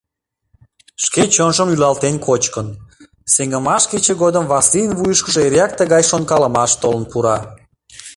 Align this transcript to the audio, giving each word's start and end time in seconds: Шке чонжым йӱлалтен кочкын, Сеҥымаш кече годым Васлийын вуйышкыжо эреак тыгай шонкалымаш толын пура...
Шке 1.03 1.23
чонжым 1.33 1.67
йӱлалтен 1.71 2.15
кочкын, 2.27 2.67
Сеҥымаш 3.33 3.83
кече 3.91 4.13
годым 4.23 4.45
Васлийын 4.51 4.91
вуйышкыжо 4.97 5.39
эреак 5.47 5.71
тыгай 5.79 6.03
шонкалымаш 6.09 6.71
толын 6.81 7.05
пура... 7.11 7.37